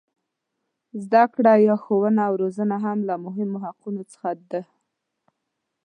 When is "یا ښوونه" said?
1.67-2.21